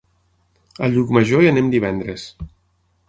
A 0.87 0.89
Llucmajor 0.95 1.45
hi 1.45 1.49
anem 1.51 1.69
divendres. 1.75 2.25